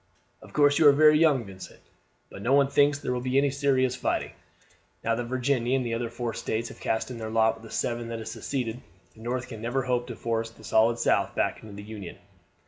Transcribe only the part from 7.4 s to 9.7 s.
with the seven that have seceded, the North can